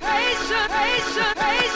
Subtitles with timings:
[0.00, 1.67] Rapper.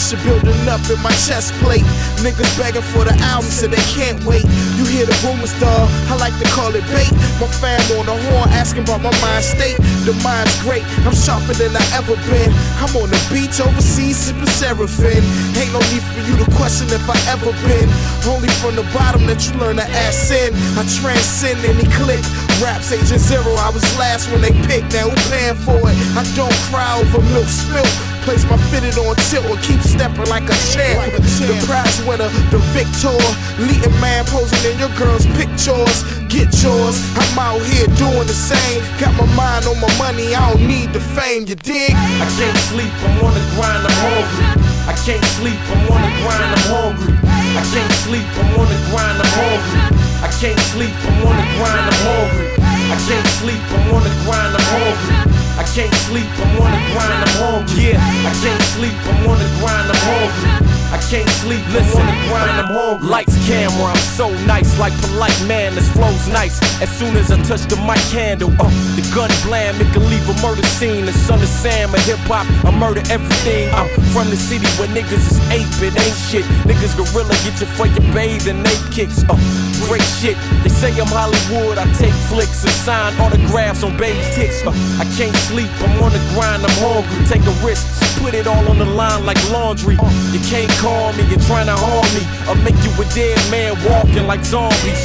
[0.00, 1.84] Pressure building up in my chest plate.
[2.24, 4.44] Niggas begging for the album so they can't wait.
[4.80, 5.88] You hear the rumors, dawg.
[6.08, 7.12] I like to call it bait.
[7.36, 9.76] My fam on the horn asking about my mind state.
[10.08, 10.84] The mind's great.
[11.04, 12.50] I'm sharper than I ever been.
[12.80, 15.20] I'm on the beach overseas sipping seraphim.
[15.60, 17.88] Ain't no need for you to question if I ever been.
[18.24, 20.56] Only from the bottom that you learn to ass in.
[20.80, 22.24] I transcend any click.
[22.60, 23.56] Raps agent zero.
[23.56, 24.92] I was last when they picked.
[24.92, 25.96] Now who paying for it?
[26.12, 27.88] I don't cry over milk spilt.
[28.20, 31.08] Place my fitted on tilt and keep stepping like a champ.
[31.40, 33.16] The prize winner, the victor.
[33.64, 36.04] Leading man posing in your girl's pictures.
[36.28, 37.00] Get yours.
[37.16, 38.84] I'm out here doing the same.
[39.00, 40.36] Got my mind on my money.
[40.36, 41.48] I don't need the fame.
[41.48, 41.96] You dig?
[41.96, 44.68] I can't sleep, I'm on the grind, I'm hungry.
[44.84, 47.14] I can't sleep, I'm on the grind, I'm hungry.
[47.56, 50.09] I can't sleep, I'm on the grind, I'm hungry.
[50.22, 52.52] I can't sleep, I'm on the grind, I'm hungry.
[52.92, 55.34] I can't sleep, I'm on the grind, I'm hungry.
[55.56, 57.84] I can't sleep, I'm on the grind, I'm hungry.
[57.84, 60.79] Yeah, I can't sleep, I'm on the grind, I'm hungry.
[61.00, 63.08] I can't sleep, listen, the grind, I'm hungry.
[63.08, 66.60] Lights, camera, I'm so nice, like polite man, this flow's nice.
[66.82, 68.68] As soon as I touch the mic handle, uh,
[69.00, 71.06] the gun blam, it can leave a murder scene.
[71.06, 73.72] The son of Sam, of hip hop, I murder everything.
[73.72, 75.40] I'm from the city where niggas is
[75.80, 76.44] it ain't shit.
[76.68, 78.04] Niggas gorilla, get you for your
[78.52, 79.24] and nape kicks.
[79.24, 79.40] Uh,
[79.88, 80.36] great shit.
[80.80, 84.64] Say I'm Hollywood, I take flicks and sign autographs on babes' tits.
[84.64, 87.20] Uh, I can't sleep, I'm on the grind, I'm hungry.
[87.28, 87.84] Take a risk,
[88.16, 90.00] put it all on the line like laundry.
[90.32, 92.24] You can't call me, you're trying to harm me.
[92.48, 95.04] I'll make you a dead man walking like zombies.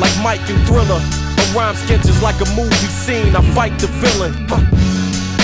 [0.00, 0.96] Like Mike and Thriller.
[1.36, 2.72] My rhyme sketches like a movie
[3.04, 3.36] scene.
[3.36, 4.32] I fight the villain.
[4.48, 4.64] Huh.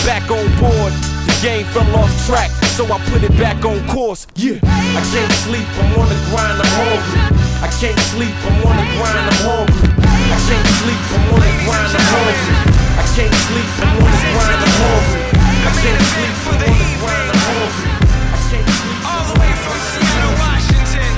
[0.09, 0.97] Back on board,
[1.29, 4.27] the game fell off track, so I put it back on course.
[4.33, 4.65] Yeah.
[4.65, 7.46] I can't sleep, I'm on the grind, I'm hungry.
[7.63, 9.89] I can't sleep, I'm on the grind, I'm hungry.
[9.97, 12.57] I can't sleep, I'm on the grind, I'm hungry.
[12.97, 15.23] I can't sleep, I'm on the grind, I'm hungry.
[15.41, 17.97] I can't sleep, I'm on the grind, I'm hungry.
[18.29, 19.01] I can't sleep.
[19.09, 21.13] All the way from Seattle, Washington.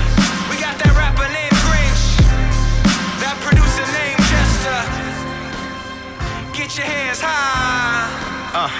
[0.46, 2.22] We got that rapper named Grinch.
[3.18, 4.80] That producer named Jester.
[6.54, 8.06] Get your hands high.
[8.54, 8.70] Uh,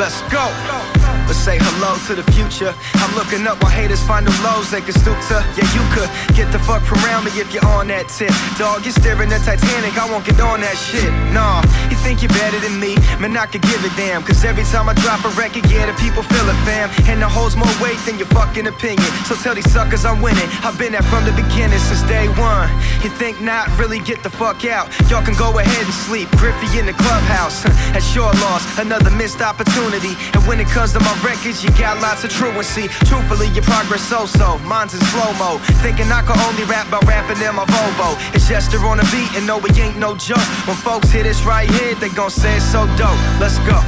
[0.00, 1.01] let's go.
[1.26, 2.74] Let's say hello to the future.
[3.00, 5.38] I'm looking up while haters find the lows they can stoop to.
[5.56, 8.34] Yeah, you could get the fuck from around me if you're on that tip.
[8.58, 11.08] Dog, you're staring at Titanic, I won't get on that shit.
[11.30, 12.98] Nah, you think you're better than me?
[13.22, 14.22] Man, I could give a damn.
[14.22, 16.90] Cause every time I drop a record, yeah, the people feel it, fam.
[17.08, 19.08] And it holds more weight than your fucking opinion.
[19.24, 20.48] So tell these suckers I'm winning.
[20.66, 22.68] I've been there from the beginning since day one.
[23.02, 24.90] You think not, really get the fuck out.
[25.08, 26.28] Y'all can go ahead and sleep.
[26.36, 27.64] Griffey in the clubhouse.
[27.96, 30.14] At sure lost, another missed opportunity.
[30.34, 32.88] And when it comes to my records, you got lots of truancy.
[33.04, 34.58] Truthfully, your progress so so.
[34.64, 35.58] Mine's in slow mo.
[35.84, 38.16] Thinking I could only rap by rapping in my Volvo.
[38.34, 40.44] It's Jester on the beat, and no, it ain't no joke.
[40.66, 43.18] When folks hear this right here, they gon' say it's so dope.
[43.40, 43.78] Let's go.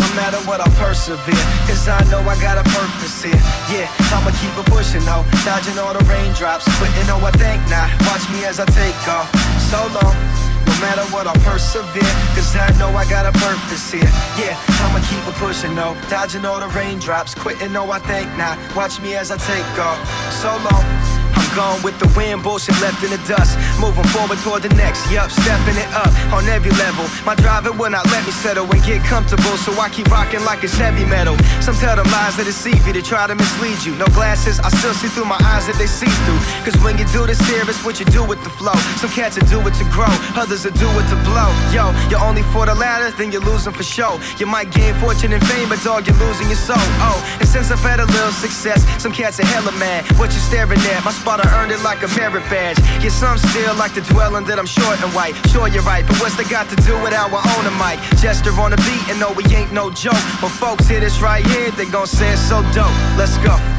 [0.00, 1.46] No matter what, I'll persevere.
[1.66, 3.40] Cause I know I got a purpose here.
[3.70, 5.24] Yeah, I'ma keep it pushing, ho.
[5.44, 6.66] Dodging all the raindrops.
[6.78, 7.90] Quitting, oh, I think not.
[8.06, 9.30] Watch me as I take off.
[9.70, 10.53] So long.
[10.84, 12.02] Matter what, I'll persevere.
[12.36, 14.04] Cause I know I got a purpose here.
[14.36, 15.96] Yeah, I'ma keep it pushing, no.
[16.10, 17.34] Dodging all the raindrops.
[17.34, 18.58] Quitting, no, I think not.
[18.76, 19.98] Watch me as I take off.
[20.42, 21.23] So long.
[21.36, 23.58] I'm gone with the wind, bullshit left in the dust.
[23.80, 27.06] Moving forward toward the next, yup, stepping it up on every level.
[27.24, 30.64] My driver will not let me settle and get comfortable, so I keep rocking like
[30.64, 31.36] it's heavy metal.
[31.60, 33.94] Some tell them lies that deceive you, to try to mislead you.
[33.96, 36.40] No glasses, I still see through my eyes that they see through.
[36.64, 38.76] Cause when you do this here, it's what you do with the flow.
[39.02, 41.50] Some cats will do it to grow, others will do it to blow.
[41.74, 44.20] Yo, you're only for the latter, then you're losing for show.
[44.38, 46.86] You might gain fortune and fame, but dog, you're losing your soul.
[47.02, 50.04] Oh, and since I've had a little success, some cats are hella mad.
[50.18, 51.04] What you staring at?
[51.04, 52.78] My spot, I earned it like a merit badge.
[53.02, 55.34] Yeah, some still like to dwell on that I'm short and white.
[55.48, 57.96] Sure, you're right, but what's they got to do with I own a mic?
[58.20, 60.20] Jester on the beat, and no, we ain't no joke.
[60.42, 62.92] When folks hear this right here, they gon' say it's so dope.
[63.16, 63.73] Let's go.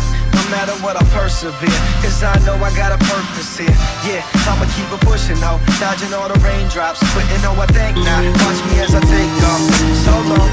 [0.45, 1.81] No matter what, I persevere.
[2.05, 3.73] Cause I know I got a purpose here.
[4.05, 5.57] Yeah, I'ma keep it pushing, ho.
[5.81, 7.01] Dodging all the raindrops.
[7.17, 8.21] Quitting, no, I think not.
[8.45, 9.61] Watch me as I take off.
[10.05, 10.45] So long.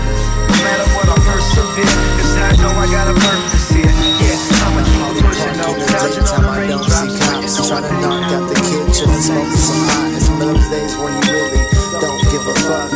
[0.48, 1.92] No matter what, I persevere.
[2.24, 3.92] Cause I know I got a purpose here.
[4.16, 5.68] Yeah, I'ma keep it pushing, ho.
[5.76, 7.12] Dodging all the raindrops.
[7.28, 10.08] cops trying to knock out the kitchen and smoking some hot.
[10.16, 11.62] It's those days when you really
[12.00, 12.88] don't give a fuck.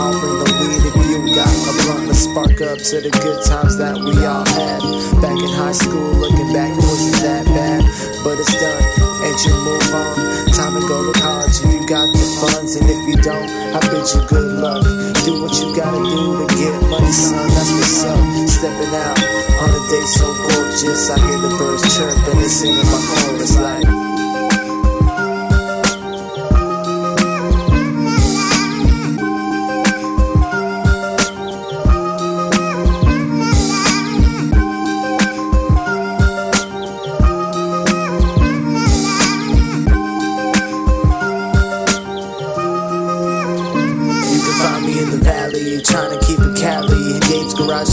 [0.00, 1.77] I'll bring the weed if you got a
[2.18, 4.82] spark up to the good times that we all had.
[5.22, 7.86] Back in high school, looking back, it wasn't that bad,
[8.26, 8.82] but it's done,
[9.22, 10.18] and you move on.
[10.50, 13.78] Time to go to college if you got the funds, and if you don't, I
[13.86, 14.82] bid you good luck.
[15.22, 17.46] Do what you gotta do to get money, son.
[17.54, 18.18] That's what's up.
[18.50, 19.18] Stepping out
[19.62, 23.54] on a day so gorgeous, I hear the birds chirp, and it's in my chorus
[23.62, 23.97] like.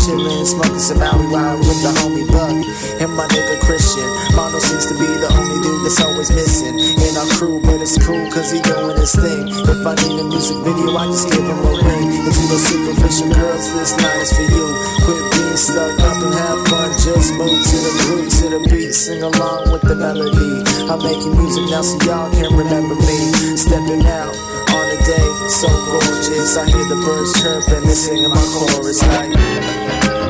[0.06, 2.54] Chillin', smoking some Maui Wowie with the homie Buck
[3.02, 4.06] and my nigga Christian.
[4.38, 7.98] Mono seems to be the only dude that's always missing in our crew, but it's
[7.98, 9.50] cool cause he doing his thing.
[9.50, 12.22] If I need a music video, I just give him a ring.
[12.22, 14.68] And to those superficial girls, this line is for you.
[15.10, 18.94] Quit being stuck up and have fun, just move to the groove, to the beat,
[18.94, 20.62] sing along with the melody.
[20.86, 23.18] I'm making music now so y'all can remember me.
[23.58, 24.55] Stepping out
[25.06, 26.58] day so gorgeous.
[26.58, 30.25] I hear the birds chirping and singing my chorus like.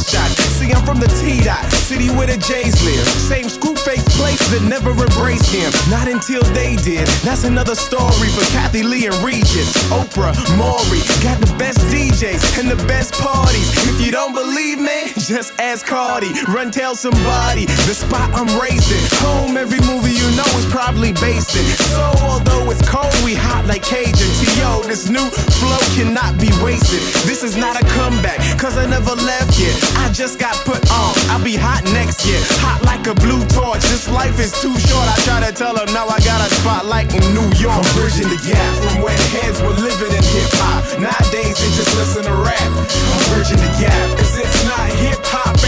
[0.00, 0.40] Shots.
[0.56, 3.06] See, I'm from the T dot, city where the J's live.
[3.20, 5.68] Same screw face place that never embraced him.
[5.90, 7.06] Not until they did.
[7.20, 9.76] That's another story for Kathie Lee and Regis.
[9.92, 13.68] Oprah, Maury, got the best DJs and the best parties.
[13.84, 16.32] If you don't believe me, just ask Cardi.
[16.48, 17.66] Run, tell somebody.
[17.86, 19.02] The spot I'm raising.
[19.22, 21.64] Home, every movie you know is probably based in.
[21.94, 24.30] So, although it's cold, we hot like Cajun.
[24.42, 25.22] T.O., this new
[25.60, 27.02] flow cannot be wasted.
[27.28, 29.74] This is not a comeback, cause I never left yet.
[30.02, 31.14] I just got put on.
[31.30, 32.40] I'll be hot next year.
[32.64, 33.82] Hot like a blue torch.
[33.92, 35.06] This life is too short.
[35.06, 37.78] I try to tell them now I got a spotlight in New York.
[37.78, 40.82] I'm bridging the gap from when heads were living in hip hop.
[40.98, 42.70] Nowadays they just listen to rap.
[42.74, 45.11] I'm bridging the gap, cause it's not hop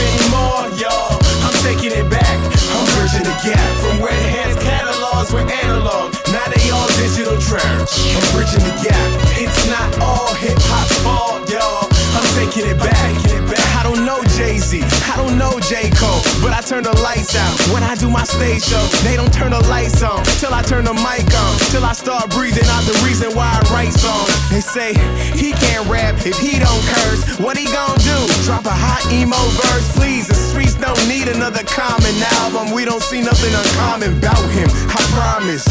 [0.05, 1.17] anymore, y'all.
[1.45, 2.37] I'm taking it back.
[2.77, 6.12] I'm bridging the gap from when heads catalogs were analog.
[6.33, 7.93] Now they all digital trash.
[8.17, 9.09] I'm bridging the gap.
[9.41, 11.89] It's not all hip hop's fault, y'all.
[12.17, 12.93] I'm taking it back.
[12.93, 13.44] I'm taking it
[13.79, 14.83] I don't know Jay Z.
[15.11, 15.91] I don't know J.
[15.91, 16.23] Cole.
[16.43, 18.83] But I turn the lights out when I do my stage show.
[19.03, 21.53] They don't turn the lights on till I turn the mic on.
[21.71, 24.31] Till I start breathing out the reason why I write songs.
[24.51, 24.95] They say
[25.37, 27.39] he can't rap if he don't curse.
[27.39, 28.19] What he gon' do?
[28.45, 30.29] Drop a hot emo verse, please.
[30.29, 32.73] The streets don't need another common album.
[32.75, 34.69] We don't see nothing uncommon about him.
[34.91, 35.65] I promise.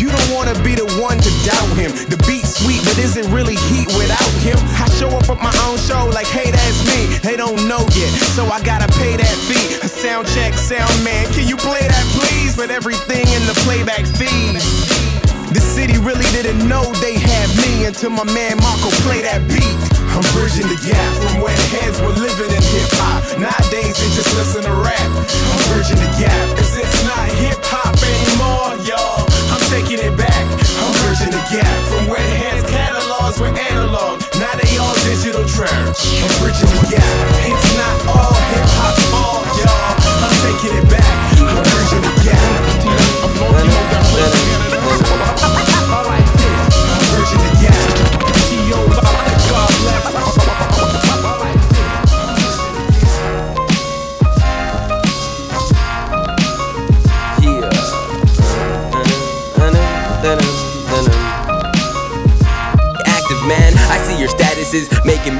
[0.00, 1.92] You don't wanna be the one to doubt him.
[2.08, 4.58] The beat's sweet, but is it really heat without him?
[4.80, 7.20] I show up at my own show like, hey, that's me.
[7.30, 9.78] They don't know yet, so I gotta pay that fee.
[9.86, 12.58] A sound check, sound man, can you play that please?
[12.58, 14.66] But everything in the playback fees.
[15.54, 19.78] The city really didn't know they had me until my man Marco played that beat.
[20.10, 23.22] I'm bridging the gap from when heads were living in hip hop.
[23.38, 25.10] Nowadays they just listen to rap.
[25.14, 29.22] I'm bridging the gap, cause it's not hip hop anymore, y'all.
[29.54, 30.44] I'm taking it back.
[30.82, 34.18] I'm bridging the gap from when heads catalogs were analog.
[34.34, 34.49] Now
[35.10, 36.22] digital trash.
[36.22, 37.02] I'm bridging the gap.
[37.42, 39.98] It's not all hip hop's fault, y'all.
[40.22, 41.02] I'm taking it back.
[41.34, 42.38] I'm bridging the gap.
[43.26, 43.34] I'm
[47.10, 47.74] bridging the gap.
[48.46, 48.78] T.O.
[48.86, 49.02] God
[49.82, 50.10] bless.
[63.06, 64.88] Active man, I see your statuses,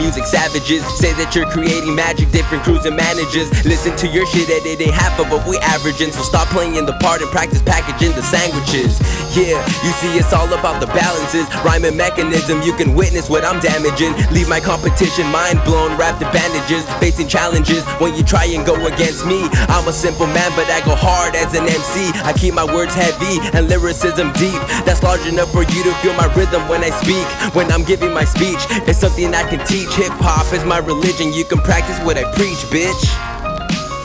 [0.00, 0.80] music savages.
[0.96, 3.52] Say that you're creating magic, different crews and managers.
[3.68, 6.10] Listen to your shit at it ain't half of what we averaging.
[6.10, 8.96] So stop playing the part and practice packaging the sandwiches.
[9.36, 11.46] Yeah, you see, it's all about the balances.
[11.62, 14.16] Rhyming mechanism, you can witness what I'm damaging.
[14.32, 16.82] Leave my competition mind blown, wrapped in bandages.
[16.98, 19.46] Facing challenges when you try and go against me.
[19.68, 22.10] I'm a simple man, but I go hard as an MC.
[22.24, 24.58] I keep my words heavy and lyricism deep.
[24.88, 27.26] That's large enough for you to feel my rhythm when I speak.
[27.54, 29.90] When I'm giving my speech, it's something I can teach.
[30.00, 31.30] Hip hop is my religion.
[31.30, 33.04] You can practice what I preach, bitch.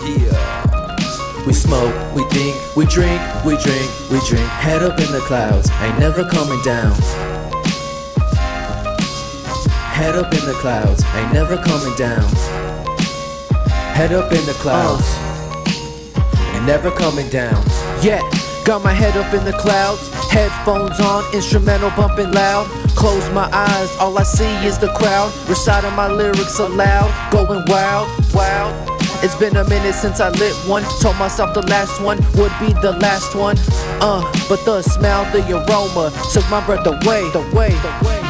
[0.03, 1.47] Yeah.
[1.47, 4.43] We smoke, we think, we drink, we drink, we drink.
[4.59, 6.91] Head up in the clouds, ain't never coming down.
[9.95, 12.27] Head up in the clouds, ain't never coming down.
[13.95, 16.53] Head up in the clouds, oh.
[16.57, 17.63] ain't never coming down.
[18.03, 18.19] Yeah.
[18.65, 22.65] Got my head up in the clouds, headphones on, instrumental bumping loud.
[22.95, 25.31] Close my eyes, all I see is the crowd.
[25.47, 28.73] Reciting my lyrics aloud, going wild, wild.
[29.23, 30.83] It's been a minute since I lit one.
[30.99, 33.55] Told myself the last one would be the last one.
[34.01, 38.25] Uh, but the smell, the aroma took my breath away, the way, the way.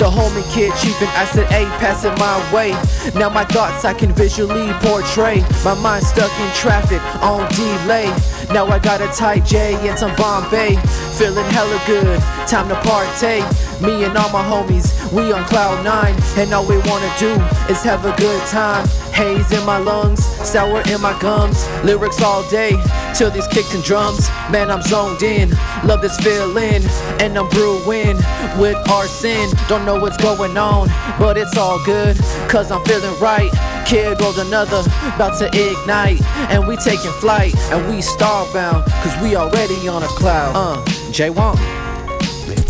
[0.00, 2.70] The homie kid chiefin', I said, hey, pass it my way.
[3.18, 5.44] Now my thoughts I can visually portray.
[5.62, 8.08] My mind stuck in traffic on delay.
[8.52, 10.74] Now I got a tight J and some Bombay.
[11.16, 13.40] Feeling hella good, time to partay.
[13.80, 16.14] Me and all my homies, we on cloud nine.
[16.36, 17.30] And all we wanna do
[17.70, 18.88] is have a good time.
[19.12, 21.64] Haze in my lungs, sour in my gums.
[21.84, 22.72] Lyrics all day,
[23.14, 24.28] till these kicks and drums.
[24.50, 25.50] Man, I'm zoned in.
[25.84, 26.82] Love this feeling,
[27.20, 28.16] and I'm brewing
[28.58, 29.48] with arson.
[29.68, 30.88] Don't know what's going on,
[31.20, 32.16] but it's all good,
[32.48, 33.50] cause I'm feeling right.
[33.86, 34.80] Kid rolls another,
[35.14, 36.20] about to ignite.
[36.50, 40.52] And we taking flight, and we starbound, cause we already on a cloud.
[40.54, 41.58] Uh, J1.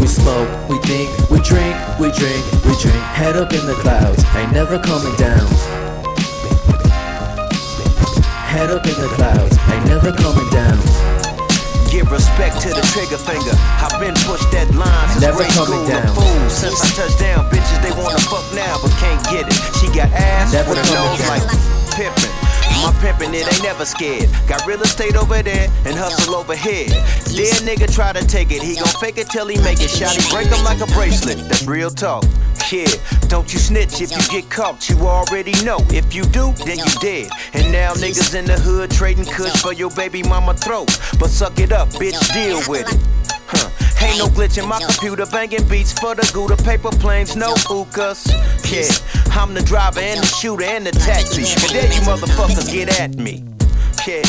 [0.01, 3.03] We smoke, we think, we drink, we drink, we drink.
[3.13, 5.47] Head up in the clouds, ain't never coming down.
[8.49, 11.00] Head up in the clouds, ain't never coming down.
[12.01, 13.53] Give respect to the trigger finger.
[13.77, 15.85] I've been pushed that line since Never grade school.
[15.85, 16.01] down.
[16.01, 17.45] A fool since I touched down.
[17.53, 19.53] Bitches they wanna fuck now but can't get it.
[19.77, 21.29] She got ass Never with a nose down.
[21.29, 21.45] like
[21.93, 22.33] pimpin'.
[22.81, 24.33] My pimpin' it ain't never scared.
[24.49, 26.89] Got real estate over there and hustle over here.
[27.37, 28.63] Dead nigga try to take it.
[28.63, 29.93] He gon' fake it till he make it.
[29.93, 31.37] Shotty break him like a bracelet.
[31.53, 32.25] That's real talk.
[32.71, 34.89] Kid, don't you snitch if you get caught.
[34.89, 35.79] You already know.
[35.89, 37.29] If you do, then you dead.
[37.53, 40.87] And now niggas in the hood trading kush for your baby mama throat.
[41.19, 43.01] But suck it up, bitch, deal with it.
[43.49, 44.07] Huh.
[44.07, 48.31] Ain't no glitch in my computer, banging beats for the Gouda paper planes, no hookahs.
[48.71, 48.87] Yeah,
[49.37, 51.43] I'm the driver and the shooter and the taxi.
[51.43, 53.43] And there you motherfuckers get at me.
[54.07, 54.23] Yeah,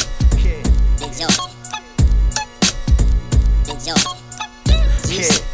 [5.12, 5.51] yeah,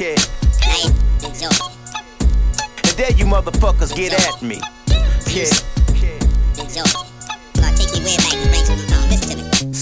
[0.00, 0.18] And
[2.96, 4.60] there you motherfuckers get at me.
[5.30, 5.46] Yeah.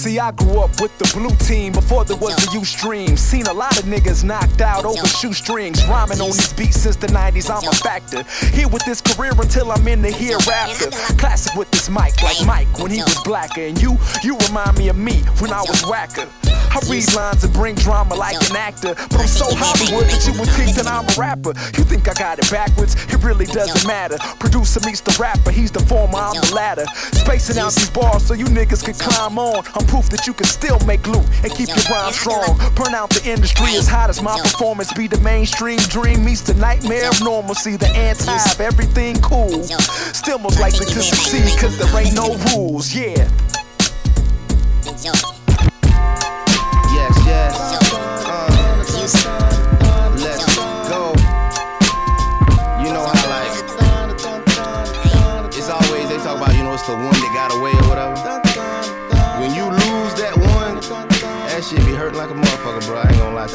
[0.02, 3.16] See, I grew up with the blue team before there was a U stream.
[3.16, 5.86] Seen a lot of niggas knocked out over shoestrings.
[5.86, 8.24] Rhyming on these beats since the 90s, I'm a factor.
[8.50, 10.90] Here with this career until I'm in the hereafter.
[11.18, 13.60] Classic with this mic, like Mike when he was blacker.
[13.60, 16.26] And you, you remind me of me when I was whacker.
[16.72, 18.94] I read lines and bring drama like an actor.
[18.94, 21.52] But I'm so Hollywood that you would think that I'm a rapper.
[21.78, 22.96] You think I got it backwards?
[23.12, 24.16] It really doesn't matter.
[24.40, 26.86] Producer meets the rapper, he's the former, I'm the latter.
[27.12, 29.62] Spacing out these bars so you niggas can climb on.
[29.74, 32.56] I'm proof that you can still make loot and keep your rhyme strong.
[32.74, 34.90] Burn out the industry as hot as my performance.
[34.94, 37.76] Be the mainstream dream meets the nightmare of normalcy.
[37.76, 39.62] The anti of everything cool.
[40.16, 42.94] Still most likely to succeed cause there ain't no rules.
[42.94, 43.28] Yeah.
[63.44, 63.48] I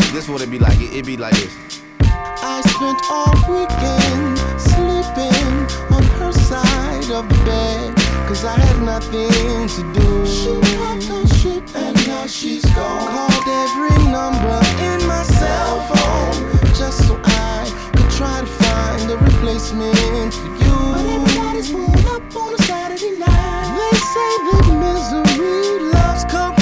[0.00, 0.12] you.
[0.14, 0.80] This what it be like.
[0.80, 1.54] It, it be like this.
[2.00, 7.94] I spent all weekend sleeping on her side of the bed.
[8.26, 10.24] Cause I had nothing to do.
[10.24, 13.12] She packed her shit and now she's gone.
[13.12, 16.32] Called every number in my cell phone.
[16.72, 20.72] Just so I could try to find a replacement for you.
[20.96, 23.76] But everybody's pulled up on a Saturday night.
[23.76, 26.61] They say that misery loves company.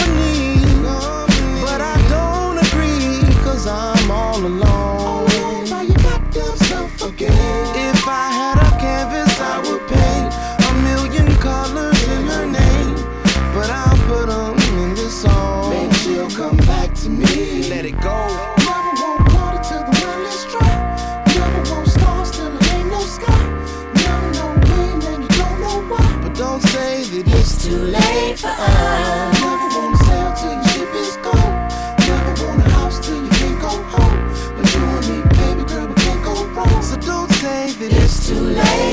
[4.41, 4.70] All alone.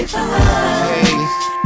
[0.09, 1.03] Hey,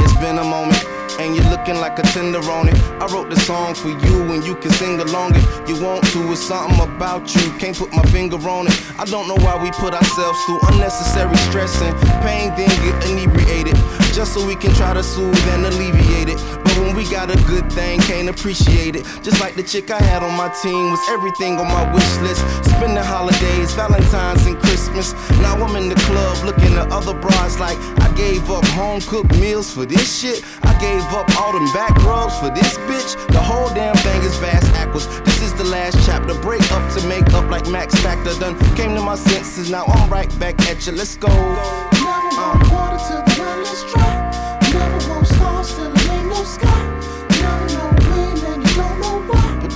[0.00, 0.84] it's been a moment.
[1.20, 2.74] And you're looking like a tender on it.
[3.00, 6.32] I wrote the song for you, and you can sing along if you want to.
[6.32, 8.74] It's something about you, can't put my finger on it.
[8.98, 13.76] I don't know why we put ourselves through unnecessary stress and pain, then get inebriated.
[14.12, 16.36] Just so we can try to soothe and alleviate it.
[16.64, 19.04] But when we got a good thing, can't appreciate it.
[19.22, 22.44] Just like the chick I had on my team was everything on my wish list.
[22.68, 25.14] Spending holidays, Valentine's and Christmas.
[25.40, 29.34] Now I'm in the club looking at other bras like I gave up home cooked
[29.38, 30.44] meals for this shit.
[30.62, 33.16] I gave up all them back rubs for this bitch.
[33.28, 35.06] The whole damn thing is vast backwards.
[35.20, 36.34] This is the last chapter.
[36.40, 38.38] Break up to make up like Max Factor.
[38.38, 39.70] Done came to my senses.
[39.70, 40.92] Now I'm right back at you.
[40.92, 41.28] Let's go.
[41.28, 43.31] Uh.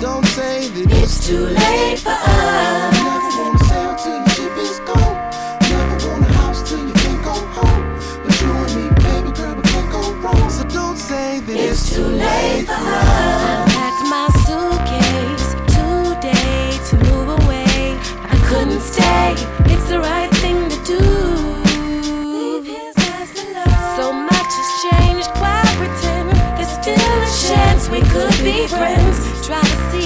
[0.00, 2.92] Don't say that it's too late for us.
[3.00, 5.16] Never wanna sail till your ship is gone.
[5.72, 7.84] Never want a house till you can't go home.
[8.22, 10.50] But you and me, baby girl, we can't go wrong.
[10.50, 13.72] So don't say that it's, too late for us.
[13.72, 17.96] Packed my suitcase today to move away.
[18.28, 19.32] I couldn't stay.
[19.72, 21.02] It's the right thing to do.
[23.96, 25.30] So much has changed.
[25.40, 29.15] Why pretend there's still a chance we could be friends?
[29.46, 30.05] Try to see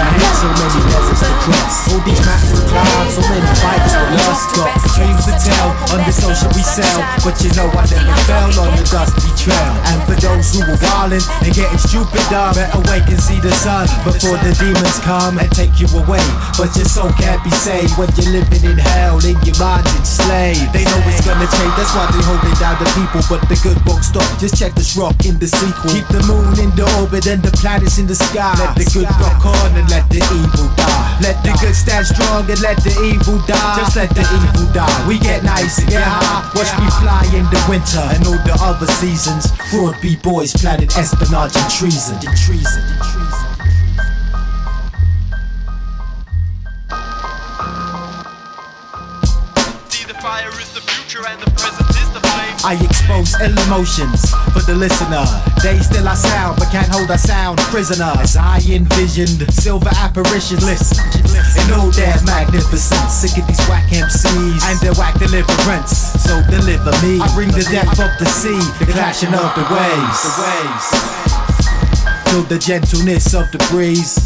[0.00, 1.76] hit, so many deserts to cross.
[1.92, 4.46] All these mountains to climb, so many fights we lost.
[4.56, 7.00] Got dreams to tell, on the social we sell.
[7.20, 9.72] But you know I never fell on the dusty trail.
[9.92, 13.52] And for those who were wildin' and getting stupid dumb, better wait and see the
[13.60, 16.24] sun before the demons come and take you away.
[16.56, 20.72] But your soul can't be saved when you're living in hell, in your mind enslaved.
[20.72, 23.20] They know it's gonna change, that's why they holding down the people.
[23.28, 25.90] But the good won't stop, just check this rock in the sequel.
[25.92, 28.54] Keep the moon in the orbit and the planets in the sky.
[28.58, 31.18] Let the good rock on and let the evil die.
[31.20, 33.76] Let the good stand strong and let the evil die.
[33.76, 35.08] Just let the evil die.
[35.08, 36.46] We get nice and get high.
[36.54, 39.50] Watch me fly in the winter and all the other seasons.
[39.70, 42.16] Fraud B-boys planning espionage and treason.
[42.22, 42.82] And treason.
[42.86, 43.21] And treason.
[52.64, 55.26] I expose ill emotions for the listener.
[55.62, 58.12] They still I sound, but can't hold a sound prisoner.
[58.18, 61.02] As I envisioned silver apparitions, listen,
[61.58, 63.12] in all their magnificence.
[63.12, 66.14] Sick of these whack MCs and their whack deliverance.
[66.22, 67.18] So deliver me.
[67.18, 70.22] I bring the depth of the sea, the clashing of the waves.
[70.22, 70.88] The waves.
[72.30, 74.22] Feel the gentleness of the breeze.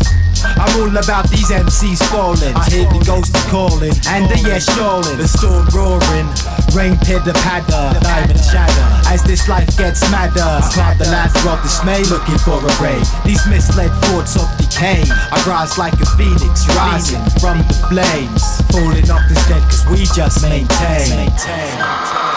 [0.55, 2.55] I'm all about these MCs falling.
[2.55, 5.19] I hear the ghosts calling, and the yes yawling.
[5.19, 6.29] The storm roaring,
[6.77, 8.87] rain pitter patter, diamond shatter.
[9.11, 13.01] As this life gets madder, I climb the ladder of dismay, looking for a ray.
[13.25, 15.03] These misled thoughts of decay.
[15.09, 18.43] I rise like a phoenix, rising from the flames.
[18.71, 21.27] Falling off instead, cause we just maintain.
[21.27, 22.36] maintain.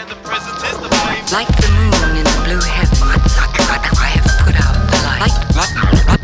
[0.00, 6.19] Like the moon in the blue heaven, I, have put out the light.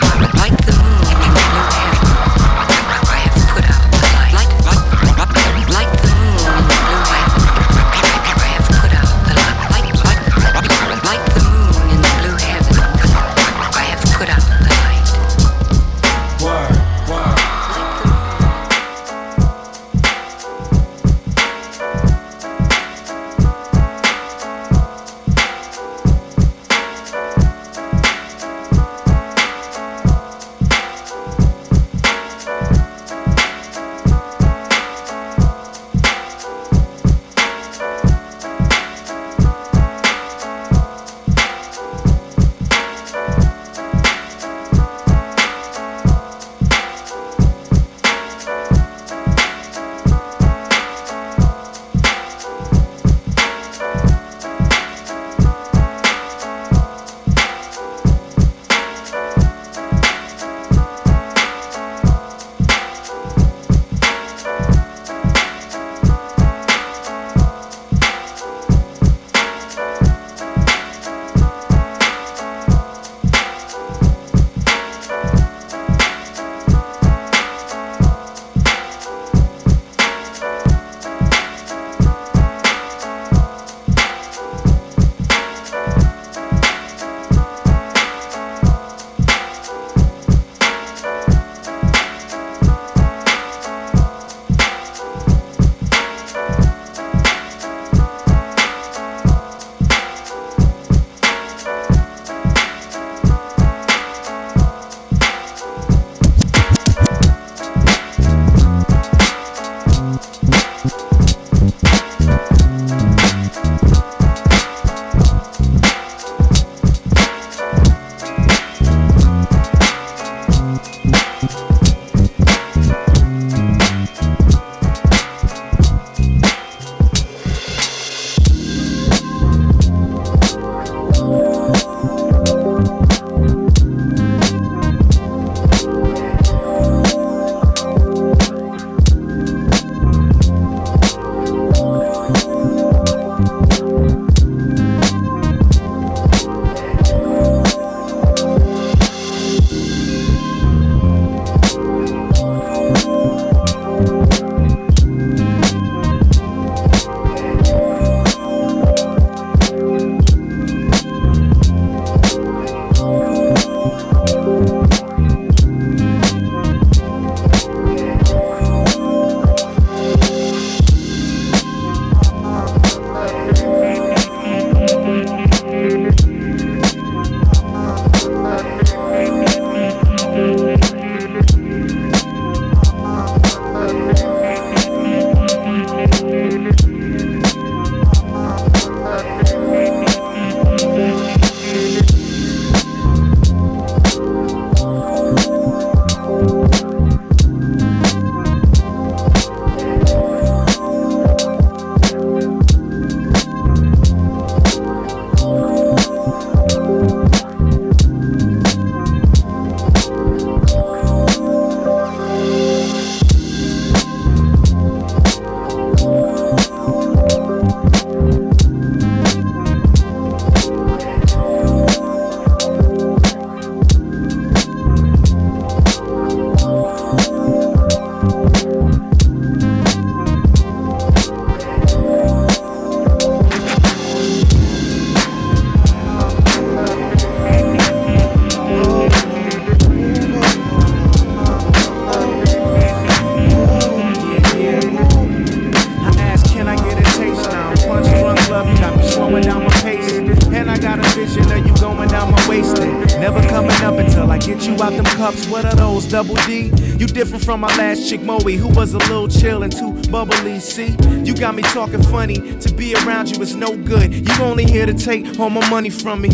[260.24, 260.96] Bubbly, see?
[261.24, 264.14] You got me talking funny, to be around you is no good.
[264.14, 266.30] You only here to take all my money from me.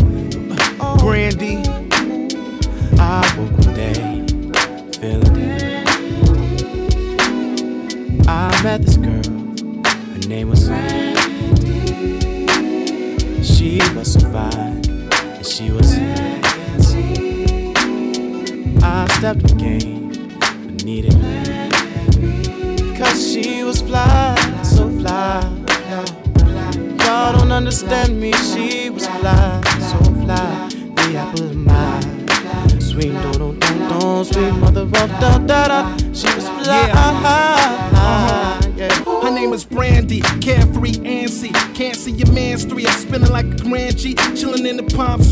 [0.79, 1.57] Uh, Brandy.
[2.97, 3.62] I woke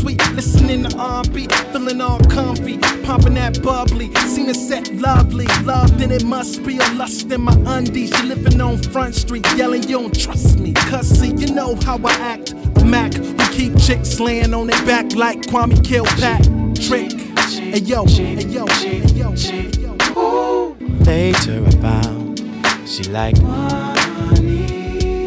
[0.02, 4.12] the listening to R&B, feeling all comfy, pumping that bubbly.
[4.26, 8.14] Seen it set lovely, love then it must be a lust in my undies.
[8.14, 10.72] She living on Front Street, yelling you don't trust me.
[10.72, 12.52] Cause see, you know how I act.
[12.52, 16.74] A Mac who keep chicks laying on their back like Kwame Kilpatrick.
[16.74, 17.12] Trick.
[17.72, 20.76] Hey yo, hey yo, hey yo, hey yo.
[21.04, 22.42] Later I found
[22.86, 25.26] she liked money.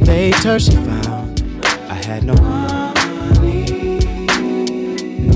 [0.00, 1.42] Later she found
[1.88, 2.63] I had no money.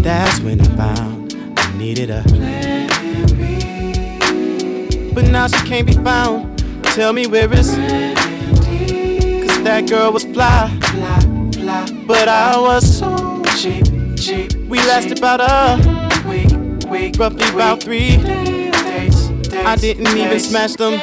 [0.08, 2.88] That's when I found I needed a plan
[3.36, 5.12] B.
[5.12, 6.58] But now she can't be found.
[6.94, 7.78] Tell me where is Cause
[9.64, 11.20] that girl was fly, fly,
[11.52, 12.04] fly.
[12.06, 13.84] But I was so cheap,
[14.16, 14.54] cheap.
[14.66, 15.76] We lasted about a
[16.26, 16.52] week,
[16.88, 19.30] week, roughly about three days.
[19.52, 21.02] I didn't even smash them.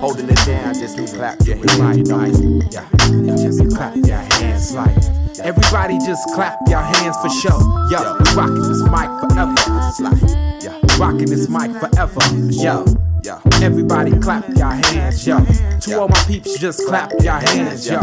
[0.00, 1.78] Holding it down, just do clap your hands.
[1.78, 2.34] Right, right.
[2.72, 4.96] Yeah, yeah, just clap your hands like.
[5.42, 7.60] Everybody just clap your hands for sure.
[7.90, 9.54] Yo, we rocking this mic forever.
[9.88, 12.20] It's like, yeah, rocking this mic forever.
[12.48, 12.84] Yo,
[13.22, 15.44] yo, everybody clap your hands, yo.
[15.80, 18.00] To all my peeps, just clap your hands, yo.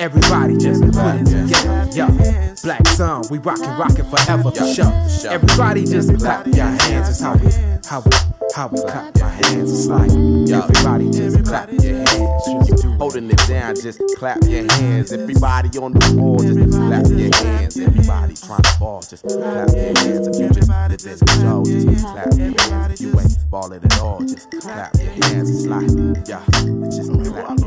[0.00, 1.88] Everybody just Everybody put it together.
[1.92, 2.54] Yeah.
[2.64, 4.92] Black Sun, we rockin', rockin' forever for sure.
[5.30, 7.08] Everybody just clap your hands.
[7.10, 7.50] It's how we,
[7.86, 8.10] how we,
[8.56, 9.70] how we clap our hands.
[9.70, 12.82] It's like everybody just clap your hands.
[12.82, 15.12] You holding it down, just clap your hands.
[15.12, 17.78] Everybody on the floor, just clap your hands.
[17.78, 20.26] Everybody trying to ball, just clap your hands.
[20.26, 23.00] If you just let this show, just clap your hands.
[23.00, 25.50] If you ain't balling at all, just clap your hands.
[25.50, 25.88] It's like,
[26.26, 26.42] yeah,
[26.90, 27.58] just clap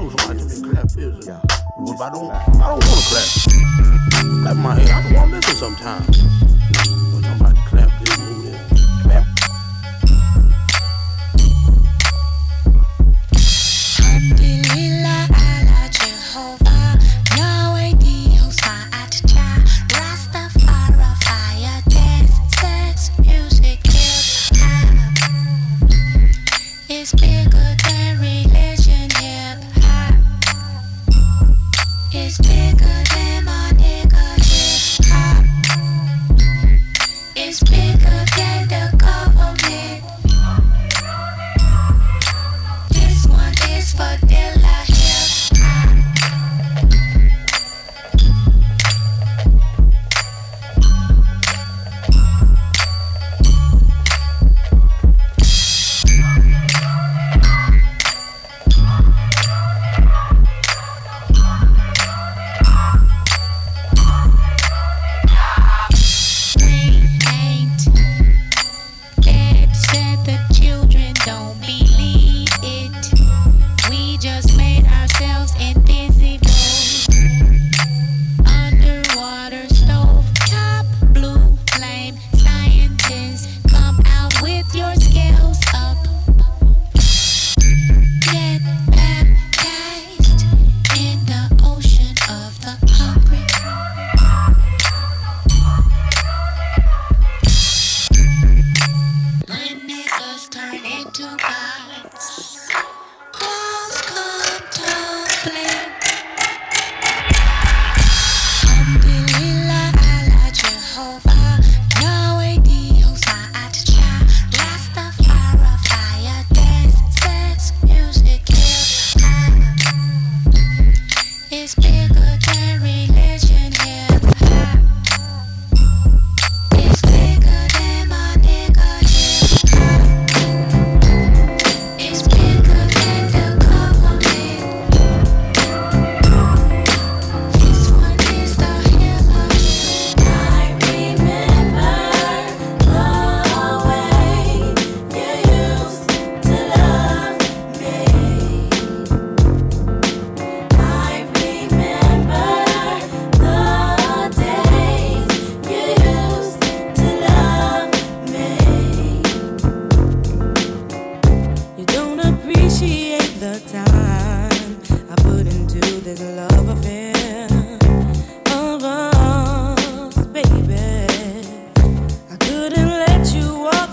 [0.97, 1.56] your hands.
[1.79, 2.31] What if I don't?
[2.31, 3.27] I don't want to clap.
[4.41, 4.89] Clap my hand.
[4.89, 6.46] I don't want to listen sometimes.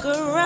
[0.04, 0.43] look around.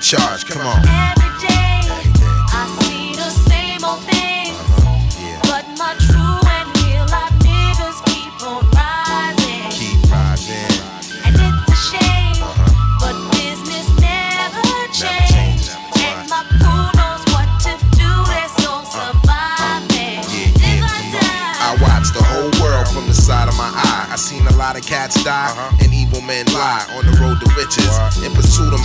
[0.00, 0.46] in charge.
[0.46, 1.19] Come on.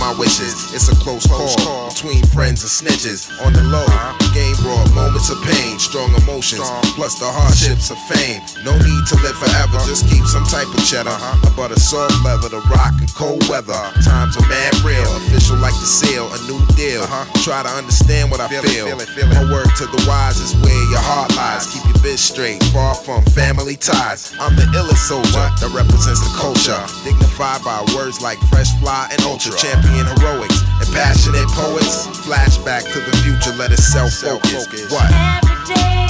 [0.06, 0.72] my wishes.
[0.72, 3.26] It's a close call between friends and snitches.
[3.42, 3.86] On the low,
[4.30, 6.62] game brought moments of pain, strong emotions,
[6.94, 8.38] plus the hardships of fame.
[8.62, 11.14] No need to live forever, just keep some type of cheddar.
[11.50, 13.74] About a soft leather to rock in cold weather.
[14.06, 17.02] Times are mad real, official like the sale, a new deal.
[17.42, 18.86] Try to understand what I feel.
[19.26, 21.66] My work to the wise is where your heart lies.
[21.74, 24.30] Keep your bitch straight, far from family ties.
[24.38, 26.78] I'm the illest soldier that represents the culture.
[27.02, 29.56] Dignified by words like fresh fly and ultra.
[29.58, 30.54] Champion heroic
[30.96, 34.88] Passionate poets, flashback to the future, let us self focus.
[34.90, 35.12] What?
[35.12, 36.08] Every day,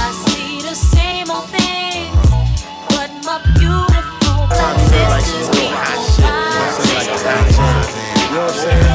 [0.00, 2.96] I see the same old things, uh-huh.
[2.96, 6.24] but my beautiful blackness is being hot shit.
[6.96, 7.20] Like you
[8.32, 8.88] know what I'm saying?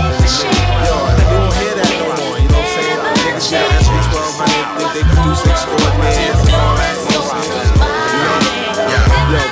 [0.90, 2.42] Yo, they don't hear that no more.
[2.42, 2.98] You know what I'm saying?
[3.22, 5.46] Niggas 1200 they produce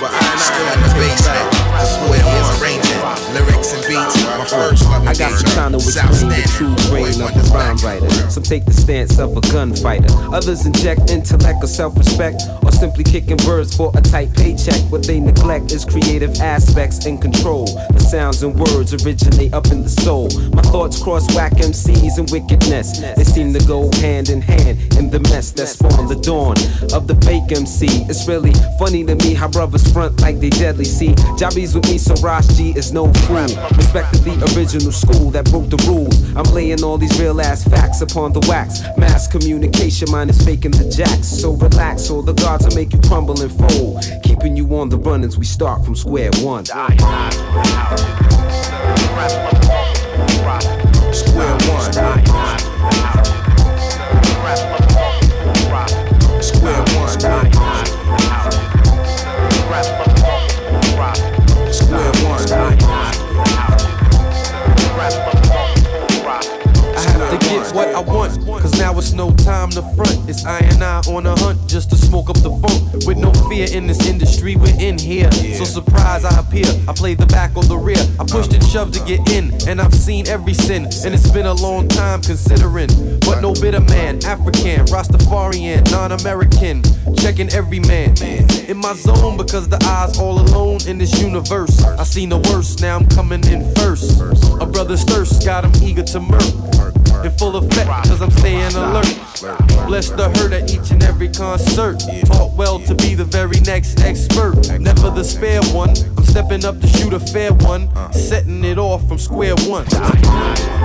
[0.02, 0.34] but I'm
[0.74, 1.48] in the basement.
[1.78, 3.00] That's where it arranging
[3.38, 4.18] lyrics and beats.
[4.26, 8.08] My first I got some time to explain the true brain of a rhyme writer.
[8.30, 10.06] Some take the stance of a gunfighter.
[10.32, 14.80] Others inject intellect or self-respect, or simply kicking birds for a tight paycheck.
[14.92, 17.66] What they neglect is creative aspects and control.
[17.90, 20.30] The sounds and words originate up in the soul.
[20.54, 23.00] My thoughts cross whack MCs and wickedness.
[23.00, 26.54] They seem to go hand in hand in the mess that spawned the dawn
[26.94, 28.06] of the fake MC.
[28.06, 30.86] It's really funny to me how brothers front like they deadly.
[30.86, 33.50] See, Jobbies with me, so Rosh G is no friend.
[33.76, 36.16] Respected the original school that broke the rules.
[36.36, 38.82] I'm laying all these real ass facts upon the wax.
[38.98, 41.28] Mass communication, mine is faking the jacks.
[41.28, 44.04] So relax, or the gods will make you crumble and fold.
[44.24, 46.66] Keeping you on the run as we start from square one.
[51.14, 53.29] Square one.
[69.00, 70.30] It's no time to front.
[70.30, 73.08] It's I and I on a hunt just to smoke up the funk.
[73.08, 75.32] With no fear in this industry, we're in here.
[75.32, 76.66] So surprise I appear.
[76.88, 78.04] I play the back or the rear.
[78.20, 80.84] I pushed and shoved to get in, and I've seen every sin.
[81.06, 82.90] And it's been a long time considering.
[83.22, 86.84] But no bitter man, African, Rastafarian, non American.
[87.16, 88.16] Checking every man.
[88.68, 91.84] In my zone because the eyes all alone in this universe.
[91.84, 94.20] I seen the worst, now I'm coming in first.
[94.62, 96.99] A brother's thirst got him eager to murk.
[97.24, 99.06] In full effect, cause I'm staying alert.
[99.88, 102.00] Bless the hurt at each and every concert.
[102.26, 104.56] Taught well to be the very next expert.
[104.80, 105.90] Never the spare one.
[106.18, 107.90] I'm stepping up to shoot a fair one.
[108.14, 109.86] Setting it off from square one.
[109.92, 110.80] Now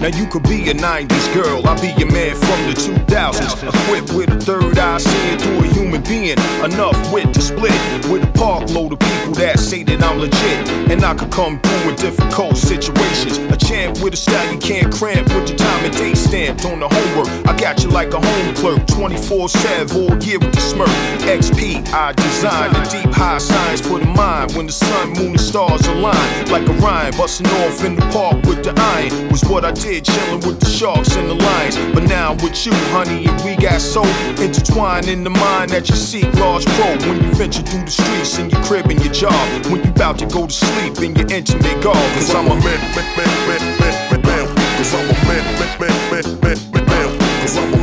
[0.00, 0.08] now.
[0.16, 3.68] You could be a 90s girl, I'll be your man from the 2000s.
[3.68, 6.38] Equipped with a third eye, seeing through a human being.
[6.64, 7.72] Enough wit to split
[8.08, 10.68] with a park load of people that say that I'm legit.
[10.90, 13.38] And I could come through in difficult situations.
[13.38, 16.80] A champ with a style you can't cramp with the time and date stamped on
[16.80, 17.28] the homework.
[17.46, 20.88] I got you like a home clerk, 24 7 all year with the smirk.
[21.20, 24.52] XP, I design the deep high science for the mind.
[24.56, 28.42] When the sun, moon, and stars align, like a rhyme busting off in the park
[28.46, 31.76] with the iron was what I did, chilling with the sharks and the lions.
[31.92, 34.04] But now I'm with you, honey, and we got so
[34.38, 36.94] intertwined in the mind that you seek large pro.
[37.08, 40.18] When you venture through the streets in your crib and your job, when you about
[40.20, 43.62] to go to sleep in your intimate garb, cause I'm a man, man, man, man,
[43.80, 44.46] man, man, man.
[44.78, 47.18] Cause I'm a man, man, man, man, man, man, man.
[47.40, 47.79] Cause I'm a man, man,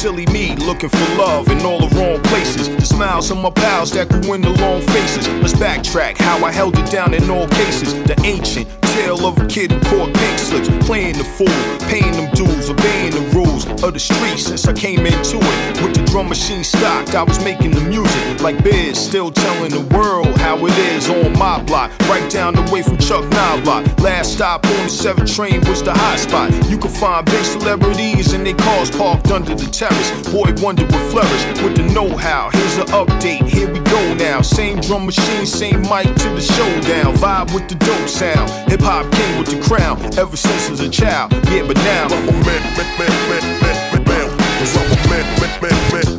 [0.00, 2.70] Silly me looking for love in all the wrong places.
[2.70, 5.28] The smiles of my pals that grew in the long faces.
[5.28, 7.92] Let's backtrack how I held it down in all cases.
[8.04, 11.46] The ancient tale of a kid who caught pink slips, playing the fool,
[11.88, 15.82] paying them dues, obeying the rules of the streets since I came into it.
[15.82, 19.86] With the drum machine stocked, I was making the music like Biz, still telling the
[19.94, 24.00] world how it is on my block, right down the way from Chuck Knoblauch.
[24.00, 26.50] Last stop on the 7 train was the hot spot.
[26.70, 30.10] You could find big celebrities and they cars parked under the terrace.
[30.32, 32.50] Boy Wonder would flourish with the know-how.
[32.52, 34.42] Here's an update, here we go now.
[34.42, 37.14] Same drum machine, same mic to the showdown.
[37.16, 38.50] Vibe with the dope sound.
[38.70, 39.98] Hip hop king with the crown.
[40.18, 43.44] Ever since as a child, yeah, but now I'm a man, man, man, man,
[43.92, 44.28] man, man.
[44.58, 46.09] Cause I'm a man, man, man, man,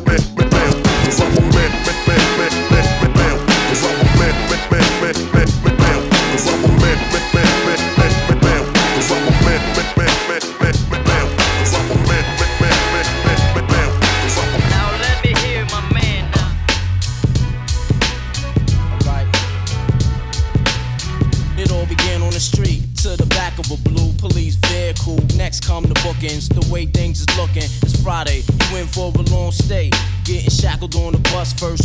[31.50, 31.81] first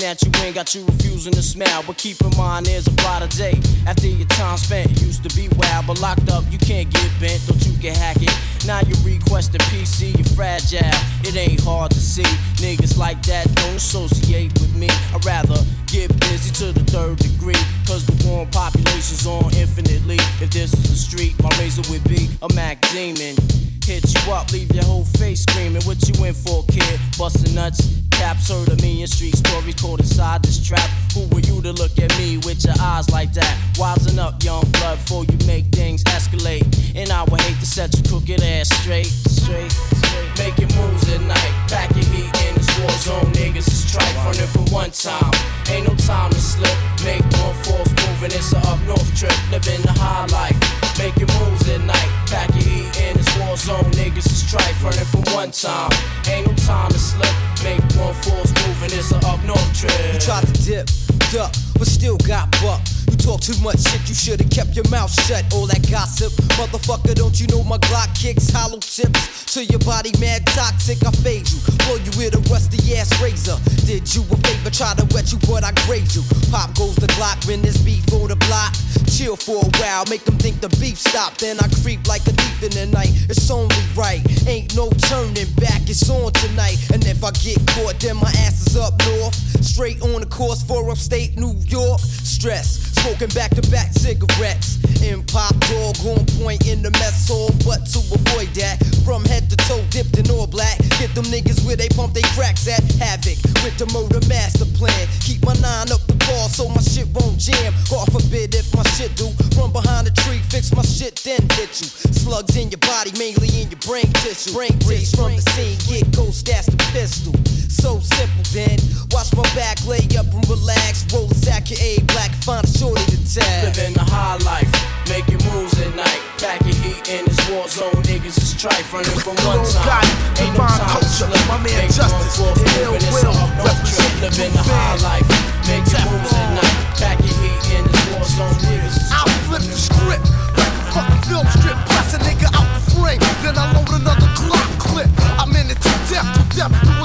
[0.00, 1.82] that you ain't got you refusing to smile.
[1.86, 3.60] But keep in mind there's a brighter day.
[3.86, 7.40] After your time spent, used to be wild, but locked up you can't get bent,
[7.46, 8.32] don't you can hack it.
[8.66, 10.80] Now you request a PC, you're fragile.
[11.24, 12.28] It ain't hard to see.
[12.62, 14.88] Niggas like that don't associate with me.
[15.14, 17.62] I'd rather get busy to the third degree.
[17.86, 20.18] Cause the warm population's on infinitely.
[20.40, 23.36] If this is the street, my razor would be a Mac demon.
[23.84, 25.82] Hit you up, leave your whole face screaming.
[25.82, 27.00] What you in for, kid?
[27.18, 27.98] Bustin' nuts.
[28.12, 30.88] Caps heard a million street stories caught inside this trap.
[31.14, 33.58] Who were you to look at me with your eyes like that?
[33.74, 36.62] Wisen up, young blood, before you make things escalate.
[36.94, 40.30] And I would hate to set your crooked ass straight, straight, straight.
[40.38, 43.32] Making moves at night, pack your heat in this war zone.
[43.32, 45.32] Niggas is trife running for one time.
[45.70, 46.76] Ain't no time to slip.
[47.04, 49.34] Make one false move and it's a up north trip.
[49.50, 53.84] Living the high life, making moves at night, pack your heat in this war zone.
[53.92, 55.90] Niggas is trife running for one time.
[56.28, 57.32] Ain't no time to slip.
[57.62, 59.92] Make one false move and it's a up north trip.
[60.12, 60.86] You tried to dip,
[61.32, 62.80] duck, but still got buck.
[63.22, 65.46] Talk too much shit, you should've kept your mouth shut.
[65.54, 70.10] All that gossip, motherfucker, don't you know my Glock kicks hollow tips to your body,
[70.18, 70.98] mad toxic.
[71.06, 73.56] I fade you, blow you with a rusty ass razor.
[73.86, 76.22] Did you a favor, try to wet you, but I grade you.
[76.50, 78.74] Pop goes the Glock when there's beef on the block.
[79.06, 81.40] Chill for a while, make them think the beef stopped.
[81.40, 83.12] Then I creep like a thief in the night.
[83.30, 85.86] It's only right, ain't no turning back.
[85.86, 89.34] It's on tonight, and if I get caught, then my ass is up north.
[89.62, 92.00] Straight on the course for upstate New York.
[92.00, 94.78] Stress, smoking back to back cigarettes.
[95.02, 99.50] In pop dog on point in the mess hall, but to avoid that, from head
[99.50, 100.78] to toe dipped in all black.
[101.02, 103.34] Get them niggas where they pump they cracks at havoc
[103.66, 105.08] with the murder master plan.
[105.26, 107.74] Keep my nine up the ball so my shit won't jam.
[107.90, 109.26] God forbid if my shit do.
[109.58, 111.90] Run behind a tree, fix my shit, then hit you.
[112.14, 114.54] Slugs in your body, mainly in your brain tissue.
[114.54, 117.34] Brain breeze from the scene, get ghost, that's the pistol.
[117.72, 118.76] So simple then.
[119.16, 121.08] Watch my back, lay up and relax.
[121.08, 123.72] Roll a sack of A black, find a shorty to tag.
[123.72, 124.68] Living the high life,
[125.08, 126.20] making moves at night.
[126.36, 127.96] Pack your heat in this war zone.
[128.04, 130.04] Niggas is trife running from one time.
[130.36, 131.32] Ain't no time to slip.
[131.48, 133.64] my man Make Justice, one false Ill move and it's Will, a trip.
[133.64, 135.28] represent Living the the high life,
[135.64, 136.76] making moves at night.
[137.00, 138.58] Pack your heat in this war zone.
[138.68, 140.28] Niggas is I'll flip the script
[140.60, 141.78] like a fucking film strip.
[141.88, 143.22] Blast a nigga out the frame.
[143.40, 145.08] Then I load another Glock clip.
[145.40, 147.01] I'm in it to death, to death.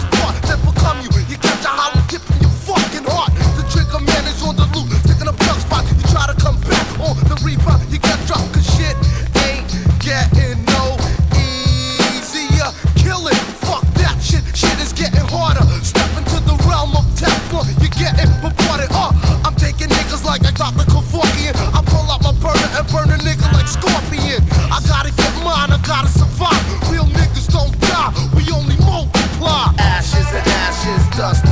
[20.67, 20.91] Dr.
[20.91, 21.55] Kevorkian.
[21.73, 24.43] I pull out my burner and burn a nigga like Scorpion.
[24.67, 26.59] I gotta get mine, I gotta survive.
[26.91, 29.71] Real niggas don't die, we only multiply.
[29.79, 31.46] Ashes and ashes, dust.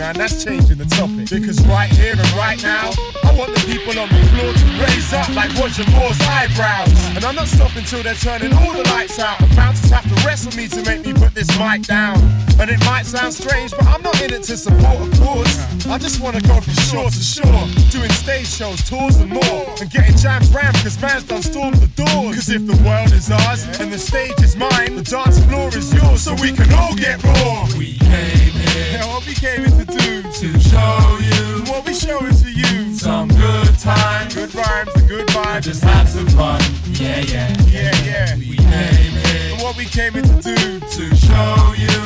[0.00, 1.28] Man, that's changing the topic.
[1.28, 2.90] Because right here and right now,
[3.22, 6.90] I want the people on the floor to raise up like Roger Moore's eyebrows.
[7.14, 9.38] And I'm not stopping till they're turning all the lights out.
[9.38, 12.16] The bouncers have to wrestle me to make me put this mic down.
[12.58, 15.86] And it might sound strange, but I'm not in it to support a cause.
[15.86, 19.64] I just wanna go from shore to shore, doing stage shows, tours, and more.
[19.80, 22.36] And getting jams rammed, cause man's done stormed the doors.
[22.36, 25.92] Cause if the world is ours and the stage is mine, the dance floor is
[25.92, 27.68] yours, so we can all get raw.
[27.76, 32.34] We came yeah, what we came here to do, to show you what we showing
[32.34, 32.94] to you.
[32.94, 35.62] Some good times, good rhymes, and good vibes.
[35.62, 36.60] Just have some fun.
[36.92, 38.36] Yeah, yeah, yeah, yeah.
[38.36, 41.99] We came here, and what we came here to do, to show you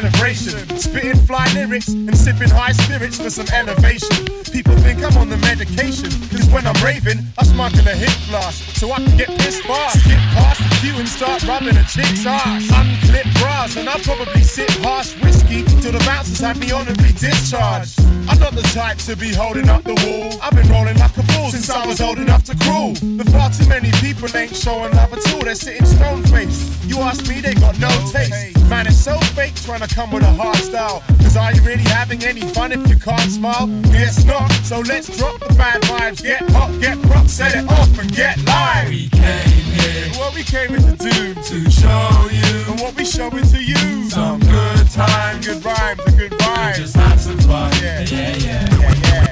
[0.00, 0.78] celebration.
[0.78, 4.26] Spitting fly lyrics and sipping high spirits for some elevation.
[4.52, 8.76] People think I'm on the medication, cause when I'm raving, I smuggle a hip flask
[8.78, 9.98] so I can get pissed fast.
[10.00, 12.62] Skip past the queue and start rubbing a chick's ass.
[12.78, 17.98] Unclip bras and I'll probably sip harsh whiskey till the bouncers have me honorably discharged.
[18.28, 20.38] I'm not the type to be holding up the wall.
[20.42, 22.94] I've been rolling like a since I was old enough to crawl.
[23.16, 25.40] But far too many people ain't showing love at all.
[25.40, 26.84] They're sitting stone faced.
[26.84, 28.58] You ask me, they got no taste.
[28.68, 31.02] Man, it's so fake trying to come with a hard style.
[31.22, 33.66] Cause are you really having any fun if you can't smile?
[33.92, 34.50] Guess not.
[34.64, 36.22] So let's drop the bad vibes.
[36.22, 38.88] Get hot, get rock, set it off and get live.
[38.88, 40.08] We came here.
[40.18, 41.34] What we came here to do.
[41.34, 42.72] To show you.
[42.72, 44.10] And what we showing to you.
[44.10, 46.76] Some good time, good rhymes, and good vibes.
[46.76, 47.72] Just have some fun.
[47.82, 49.27] Yeah, yeah, yeah, yeah, yeah.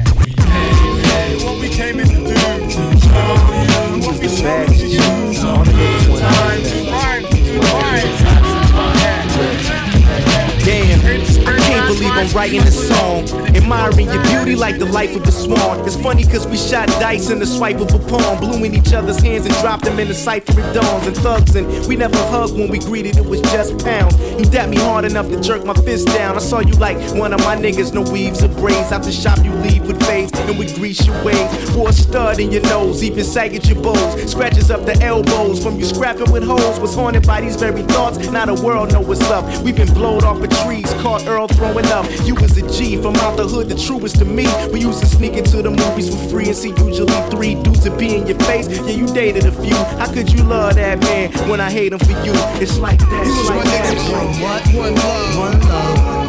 [1.46, 2.34] What we came here to do.
[2.34, 2.80] To.
[4.04, 8.65] What we to time, good rhymes, good vibes.
[11.86, 13.28] Believe I'm writing this song.
[13.54, 15.80] Admiring your beauty like the life of a swan.
[15.86, 18.40] It's funny cause we shot dice in the swipe of a palm.
[18.40, 21.54] Blew in each other's hands and dropped them in the cipher of dawns and thugs.
[21.54, 24.18] And we never hugged when we greeted, it was just pounds.
[24.38, 26.36] You dapped me hard enough to jerk my fist down.
[26.36, 28.92] I saw you like one of my niggas, no weaves or braids.
[28.92, 31.74] Out the shop you leave with fades and we grease your waves.
[31.74, 34.30] Wore a stud in your nose, even sag at your bows.
[34.30, 36.78] Scratches up the elbows from you scrapping with hoes.
[36.80, 38.18] Was haunted by these very thoughts.
[38.30, 39.44] Now the world know what's up.
[39.62, 42.06] We've been blowed off of trees, caught Earl throwing up.
[42.26, 44.46] You was a G from out the hood, the truest to me.
[44.72, 47.90] We used to sneak into the movies for free and see usually three dudes to
[47.96, 48.68] be in your face.
[48.68, 49.76] Yeah, you dated a few.
[49.98, 52.32] How could you love that man when I hate him for you?
[52.60, 53.26] It's like that.
[53.26, 53.94] It's like that.
[54.42, 54.66] What?
[54.74, 55.38] One love.
[55.38, 56.26] One love.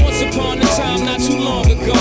[0.00, 1.94] Once upon a time, not too long ago.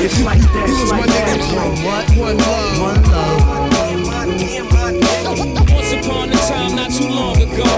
[0.00, 0.68] It's like that.
[0.68, 1.38] It's like that.
[1.84, 2.06] What?
[2.16, 2.80] One love.
[2.80, 3.58] One love.
[6.08, 7.68] Upon a time, not too long ago.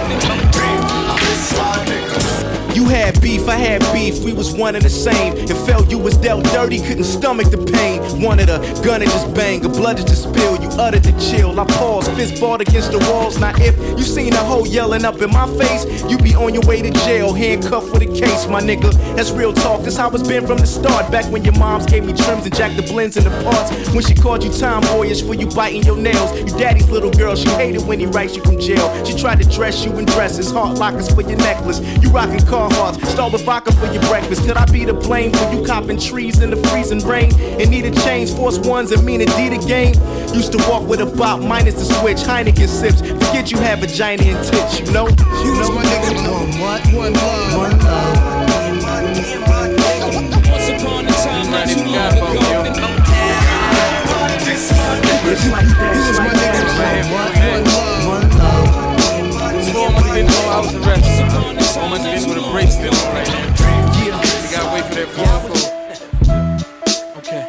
[2.74, 5.36] You had beef, I had beef, we was one and the same.
[5.36, 8.00] It felt you was dealt dirty, couldn't stomach the pain.
[8.22, 10.60] Wanted a gun and just bang, a blood to just spill.
[10.62, 11.58] You uttered the chill.
[11.58, 13.38] I paused, fist balled against the walls.
[13.38, 16.62] Now if you seen a hoe yelling up in my face, you be on your
[16.66, 18.92] way to jail, handcuffed with a case, my nigga.
[19.16, 21.10] That's real talk, that's how it's been from the start.
[21.10, 23.70] Back when your moms gave me trims and jacked the blends and the parts.
[23.94, 26.38] When she called you time boyish for you biting your nails.
[26.38, 28.86] Your daddy's little girl, she hated when he writes you from jail.
[29.04, 31.80] She tried to dress you in dresses, heart lockers for your necklace.
[32.02, 34.44] You rockin' car start with vodka for your breakfast.
[34.46, 37.32] Could I be to blame for you copping trees in the freezing rain?
[37.58, 39.94] And need a change, force ones and mean indeed a game.
[40.34, 43.00] Used to walk with a bop, minus the switch, Heineken sips.
[43.00, 45.08] Forget you have vagina and tits, you know?
[45.08, 46.10] You know my nigga.
[46.30, 46.86] One what?
[46.92, 47.56] One love.
[47.56, 48.16] One love.
[48.16, 48.84] Uh,
[50.50, 52.90] Once upon a time, not too long ago.
[55.22, 55.92] It's like that.
[55.94, 56.60] This is my nigga.
[57.12, 57.30] What?
[57.40, 58.06] One love.
[58.06, 58.68] One love.
[59.64, 60.74] So all my niggas know I was.
[60.74, 61.19] All
[61.78, 63.46] niggas with a bracelet on right now.
[64.04, 64.20] Yeah.
[64.20, 65.70] They gotta wait for that phone call.
[67.18, 67.44] Okay.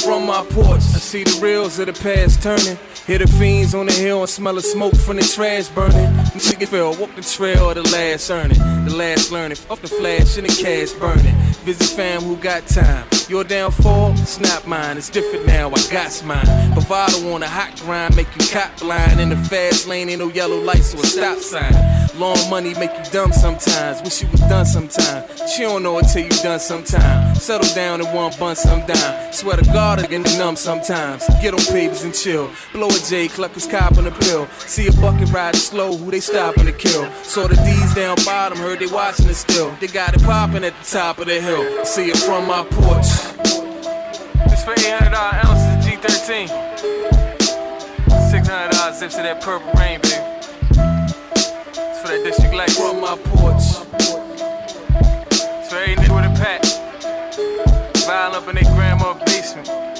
[0.00, 2.78] From my porch, I see the reels of the past turning.
[3.06, 6.12] Hear the fiends on the hill and smell the smoke from the trash burning.
[6.34, 8.58] Nigga fell, walk the trail of the last earning.
[8.84, 11.36] The last learning, off the flash and the cash burning.
[11.62, 13.06] Visit fam who got time.
[13.28, 14.96] Your downfall, snap mine.
[14.98, 16.74] It's different now, I got mine.
[16.74, 19.20] Bravado on a hot grind, make you cop blind.
[19.20, 21.74] In the fast lane, ain't no yellow lights or a stop sign.
[22.18, 24.00] Long money make you dumb sometimes.
[24.02, 25.24] Wish you was done sometime.
[25.54, 27.34] She don't know it till you done sometime.
[27.34, 29.32] Settle down in one bun sometime.
[29.32, 31.26] Swear to God, I get numb sometimes.
[31.42, 32.50] Get on papers and chill.
[32.72, 34.46] Blow a J, cluck his cop on a pill.
[34.58, 37.10] See a bucket riding slow, who they stopping to kill.
[37.22, 39.70] Saw the D's down bottom, heard they watching it still.
[39.80, 41.84] They got it popping at the top of the hill.
[41.84, 43.06] See it from my porch.
[44.52, 46.48] It's for $800 ounces of G13.
[48.30, 50.16] $600 zips of that purple rain, baby.
[51.76, 53.62] It's for that district light from my porch.
[55.30, 56.62] It's for every nigga with a pack.
[58.06, 59.95] Violin up in their grandma basement.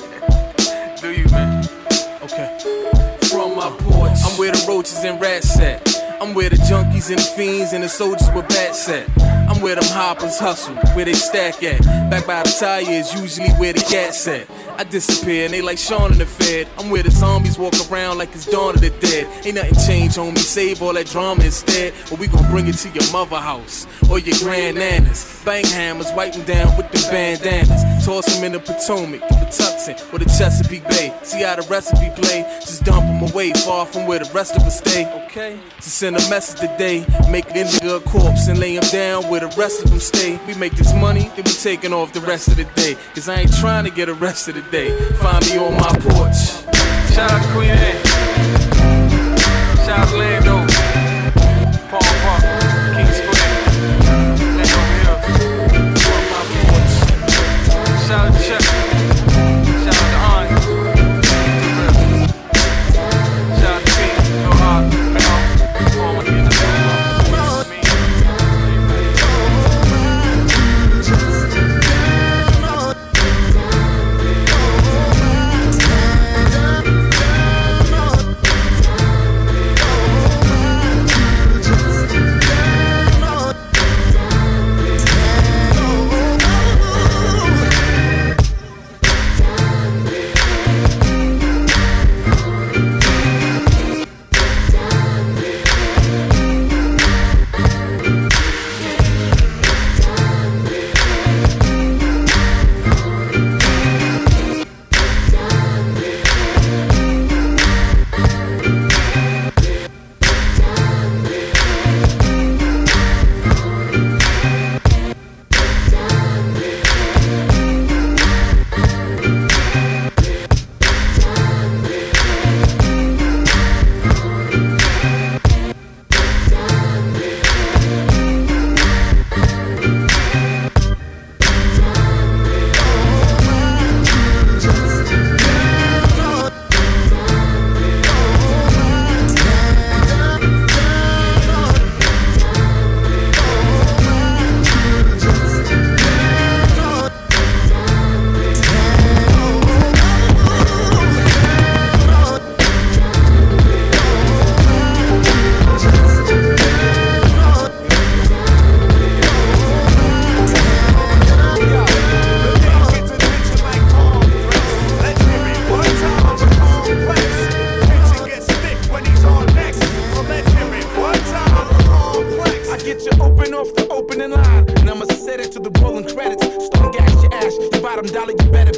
[4.38, 6.05] Where the roaches and rats at.
[6.20, 9.06] I'm where the junkies and the fiends and the soldiers with bats at.
[9.50, 11.82] I'm where them hoppers hustle, where they stack at.
[12.10, 14.46] Back by the tire is usually where the cats at.
[14.78, 16.68] I disappear and they like Shaun in the Fed.
[16.78, 19.26] I'm where the zombies walk around like it's Dawn of the Dead.
[19.46, 20.38] Ain't nothing changed, homie.
[20.38, 21.94] Save all that drama instead.
[22.10, 25.44] Or we gon' bring it to your mother house or your grand nanas.
[25.44, 28.04] Bang hammers, wipe them down with the bandanas.
[28.04, 31.14] Toss them in the Potomac, the Patuxent, or the Chesapeake Bay.
[31.22, 32.42] See how the recipe play?
[32.60, 35.06] Just dump them away, far from where the rest of us stay.
[35.26, 35.58] Okay?
[36.06, 39.52] Send a message today, make a nigga a corpse and lay him down where the
[39.58, 40.38] rest of them stay.
[40.46, 42.96] We make this money, then we taking off the rest of the day.
[43.12, 44.96] Cause I ain't trying to get arrested today.
[45.14, 46.62] Find me on my porch.
[47.12, 47.92] Shout out Queen A.
[49.84, 50.75] Shout out Lando.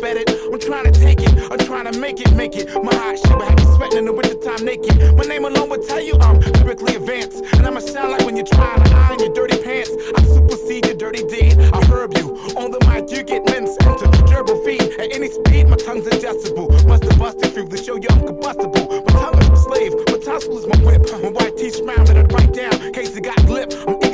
[0.08, 0.30] bet it.
[0.52, 2.66] I'm trying to take it, I'm trying to make it, make it.
[2.82, 4.96] My hot shit, but have you sweating in the wintertime naked.
[5.16, 7.44] My name alone will tell you I'm lyrically advanced.
[7.54, 9.90] And I'ma sound like when you're trying to iron your dirty pants.
[10.16, 11.58] I supersede your dirty deed.
[11.58, 12.36] I herb you.
[12.56, 14.82] On the mic, you get minced into gerbil feet.
[14.98, 16.68] At any speed, my tongue's adjustable.
[16.88, 18.86] Must have busted through to show you I'm combustible.
[18.88, 21.02] My tongue is my slave, my tonsil is my whip.
[21.22, 22.92] My white teeth smile that I bite down.
[22.92, 24.07] Case it got lip, I'm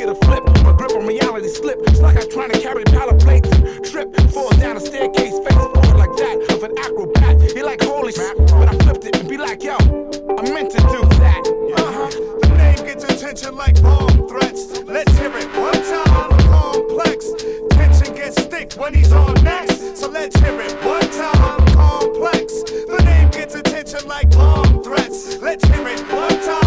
[1.05, 1.81] on reality slip.
[1.87, 3.51] It's like I'm trying to carry pallet plates
[3.91, 4.09] trip.
[4.31, 7.55] Fall down a staircase, face forward like that of an acrobat.
[7.55, 8.35] You're like, holy shit.
[8.39, 11.45] But I flipped it and be like, yo, I meant to do that.
[11.77, 12.09] Uh-huh.
[12.41, 14.81] The name gets attention like bomb threats.
[14.85, 17.33] Let's hear it one time for complex.
[17.71, 19.99] Tension gets thick when he's on next.
[19.99, 22.63] So let's hear it one time for complex.
[22.63, 25.39] The name gets attention like bomb threats.
[25.43, 26.64] Let's hear it one time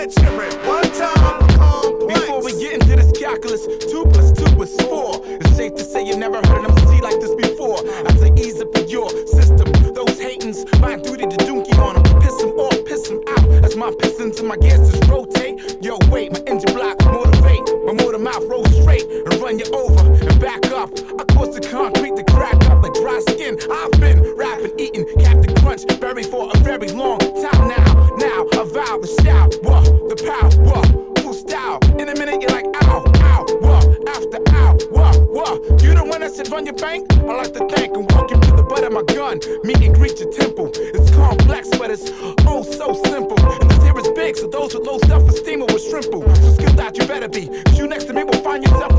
[0.00, 2.08] let's hear it one time.
[2.08, 5.20] Before we get into this calculus, two plus two is four.
[5.24, 7.76] It's safe to say you never heard an MC like this before.
[7.84, 12.20] I ease up in your system, those hatings, my duty to donkey on them.
[12.22, 13.44] Piss them off, piss them out.
[13.62, 15.60] As my pistons and my gas just rotate.
[15.82, 17.60] Yo, wait, my engine block motivate.
[17.84, 20.88] My motor mouth roll straight and run you over and back up.
[21.20, 23.58] I cause the concrete to crack up like dry skin.
[23.70, 26.59] I've been rapping, eating Captain Crunch, buried for a
[44.60, 46.36] those with low self-esteem will shrimple.
[46.36, 47.46] So skilled out you better be.
[47.46, 48.89] Cause you next to me will find yourself